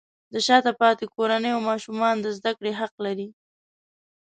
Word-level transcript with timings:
د 0.33 0.33
شاته 0.47 0.71
پاتې 0.81 1.05
کورنیو 1.15 1.65
ماشومان 1.69 2.15
د 2.21 2.27
زده 2.37 2.51
کړې 2.57 2.71
حق 2.79 2.93
لري. 3.05 3.27